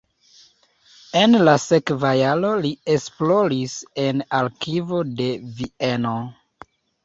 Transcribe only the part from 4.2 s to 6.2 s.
arkivo de Vieno.